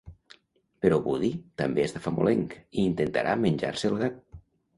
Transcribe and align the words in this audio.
Però 0.85 0.95
Woody 1.07 1.29
també 1.63 1.83
està 1.89 2.01
famolenc, 2.07 2.57
i 2.79 2.87
intentarà 2.93 3.37
menjar-se 3.45 3.91
el 3.93 4.01
gat. 4.03 4.19